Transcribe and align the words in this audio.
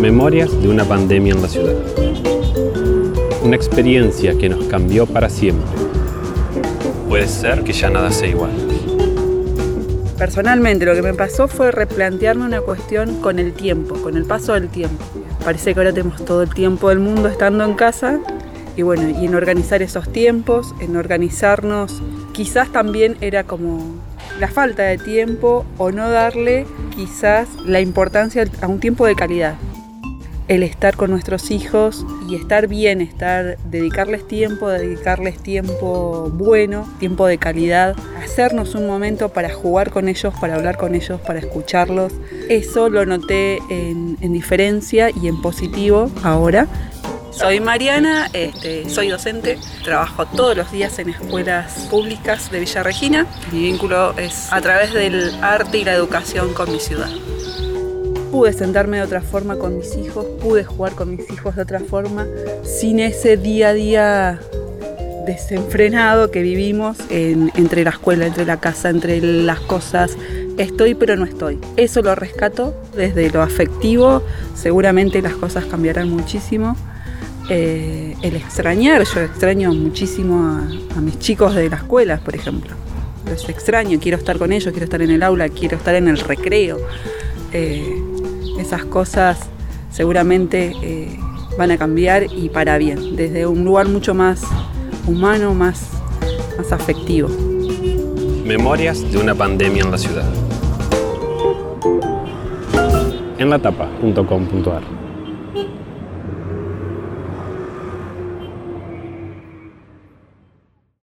Memorias 0.00 0.50
de 0.62 0.68
una 0.68 0.84
pandemia 0.84 1.34
en 1.34 1.42
la 1.42 1.48
ciudad. 1.48 1.74
Una 3.42 3.56
experiencia 3.56 4.36
que 4.36 4.48
nos 4.48 4.64
cambió 4.66 5.06
para 5.06 5.28
siempre. 5.28 5.66
Puede 7.08 7.28
ser 7.28 7.62
que 7.62 7.72
ya 7.72 7.90
nada 7.90 8.10
sea 8.10 8.28
igual. 8.28 8.50
Personalmente 10.18 10.84
lo 10.84 10.94
que 10.94 11.02
me 11.02 11.14
pasó 11.14 11.46
fue 11.46 11.70
replantearme 11.70 12.44
una 12.44 12.60
cuestión 12.60 13.20
con 13.20 13.38
el 13.38 13.52
tiempo, 13.52 13.94
con 14.02 14.16
el 14.16 14.24
paso 14.24 14.54
del 14.54 14.68
tiempo. 14.68 15.04
Parece 15.44 15.74
que 15.74 15.80
ahora 15.80 15.92
tenemos 15.92 16.24
todo 16.24 16.42
el 16.42 16.52
tiempo 16.52 16.88
del 16.88 16.98
mundo 16.98 17.28
estando 17.28 17.64
en 17.64 17.74
casa 17.74 18.18
y 18.76 18.82
bueno, 18.82 19.08
y 19.08 19.26
en 19.26 19.34
organizar 19.34 19.82
esos 19.82 20.12
tiempos, 20.12 20.74
en 20.80 20.96
organizarnos, 20.96 22.02
quizás 22.32 22.70
también 22.72 23.16
era 23.20 23.44
como 23.44 24.07
la 24.38 24.48
falta 24.48 24.84
de 24.84 24.98
tiempo 24.98 25.64
o 25.78 25.90
no 25.90 26.10
darle 26.10 26.66
quizás 26.94 27.48
la 27.64 27.80
importancia 27.80 28.44
a 28.60 28.66
un 28.66 28.80
tiempo 28.80 29.06
de 29.06 29.14
calidad 29.14 29.54
el 30.48 30.62
estar 30.62 30.96
con 30.96 31.10
nuestros 31.10 31.50
hijos 31.50 32.04
y 32.28 32.34
estar 32.34 32.66
bien, 32.68 33.02
estar, 33.02 33.58
dedicarles 33.70 34.26
tiempo, 34.26 34.68
dedicarles 34.68 35.38
tiempo 35.38 36.30
bueno, 36.32 36.88
tiempo 36.98 37.26
de 37.26 37.38
calidad, 37.38 37.94
hacernos 38.22 38.74
un 38.74 38.86
momento 38.86 39.28
para 39.28 39.52
jugar 39.52 39.90
con 39.90 40.08
ellos, 40.08 40.34
para 40.40 40.54
hablar 40.54 40.78
con 40.78 40.94
ellos, 40.94 41.20
para 41.20 41.38
escucharlos. 41.38 42.14
Eso 42.48 42.88
lo 42.88 43.04
noté 43.04 43.58
en, 43.68 44.16
diferencia 44.32 45.10
y 45.10 45.28
en 45.28 45.40
positivo 45.42 46.10
ahora. 46.22 46.66
Soy 47.38 47.60
Mariana, 47.60 48.28
este, 48.32 48.90
soy 48.90 49.08
docente, 49.08 49.58
trabajo 49.84 50.26
todos 50.26 50.56
los 50.56 50.72
días 50.72 50.98
en 50.98 51.10
escuelas 51.10 51.86
públicas 51.88 52.50
de 52.50 52.58
Villa 52.58 52.82
Regina. 52.82 53.26
Mi 53.52 53.62
vínculo 53.62 54.12
es 54.18 54.52
a 54.52 54.60
través 54.60 54.92
del 54.92 55.32
arte 55.40 55.78
y 55.78 55.84
la 55.84 55.92
educación 55.92 56.52
con 56.52 56.72
mi 56.72 56.80
ciudad 56.80 57.08
pude 58.32 58.52
sentarme 58.52 58.98
de 58.98 59.04
otra 59.04 59.22
forma 59.22 59.56
con 59.56 59.78
mis 59.78 59.96
hijos, 59.96 60.26
pude 60.42 60.62
jugar 60.62 60.94
con 60.94 61.10
mis 61.10 61.30
hijos 61.30 61.56
de 61.56 61.62
otra 61.62 61.80
forma, 61.80 62.26
sin 62.62 63.00
ese 63.00 63.38
día 63.38 63.68
a 63.68 63.72
día 63.72 64.40
desenfrenado 65.24 66.30
que 66.30 66.42
vivimos 66.42 66.98
entre 67.10 67.84
la 67.84 67.90
escuela, 67.90 68.26
entre 68.26 68.46
la 68.46 68.58
casa, 68.58 68.90
entre 68.90 69.20
las 69.20 69.60
cosas. 69.60 70.16
Estoy 70.56 70.94
pero 70.94 71.16
no 71.16 71.24
estoy. 71.24 71.58
Eso 71.76 72.02
lo 72.02 72.14
rescato 72.14 72.74
desde 72.96 73.30
lo 73.30 73.42
afectivo. 73.42 74.22
Seguramente 74.54 75.22
las 75.22 75.34
cosas 75.34 75.66
cambiarán 75.66 76.10
muchísimo. 76.10 76.76
Eh, 77.50 78.14
el 78.20 78.36
extrañar, 78.36 79.04
yo 79.04 79.20
extraño 79.20 79.72
muchísimo 79.72 80.60
a, 80.94 81.00
mis 81.00 81.18
chicos 81.18 81.54
de 81.54 81.70
la 81.70 81.76
escuela, 81.76 82.18
por 82.18 82.34
ejemplo. 82.34 82.72
Los 83.26 83.48
extraño, 83.48 83.98
quiero 84.00 84.18
estar 84.18 84.38
con 84.38 84.52
ellos, 84.52 84.70
quiero 84.72 84.84
estar 84.84 85.00
en 85.00 85.10
el 85.10 85.22
aula, 85.22 85.48
quiero 85.48 85.76
estar 85.76 85.94
en 85.94 86.08
el 86.08 86.18
recreo. 86.18 86.78
Eh, 87.52 88.02
esas 88.58 88.84
cosas 88.84 89.38
seguramente 89.90 90.74
eh, 90.82 91.18
van 91.56 91.70
a 91.70 91.78
cambiar 91.78 92.24
y 92.24 92.50
para 92.50 92.76
bien, 92.76 93.16
desde 93.16 93.46
un 93.46 93.64
lugar 93.64 93.88
mucho 93.88 94.14
más 94.14 94.42
humano, 95.06 95.54
más, 95.54 95.88
más 96.58 96.70
afectivo. 96.72 97.30
Memorias 98.44 99.10
de 99.10 99.18
una 99.18 99.34
pandemia 99.34 99.84
en 99.84 99.90
la 99.90 99.98
ciudad. 99.98 100.30
En 103.38 103.48